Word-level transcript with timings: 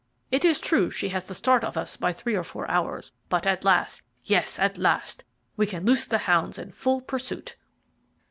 It 0.31 0.43
is 0.43 0.59
true 0.59 0.89
she 0.89 1.09
has 1.09 1.27
the 1.27 1.35
start 1.35 1.63
of 1.63 1.77
us 1.77 1.95
by 1.95 2.11
three 2.11 2.33
or 2.33 2.43
four 2.43 2.67
hours; 2.71 3.11
but 3.29 3.45
at 3.45 3.63
last 3.63 4.01
yes, 4.23 4.57
at 4.57 4.79
last 4.79 5.23
we 5.57 5.67
can 5.67 5.85
loose 5.85 6.07
the 6.07 6.17
hounds 6.17 6.57
in 6.57 6.71
full 6.71 7.01
pursuit." 7.01 7.55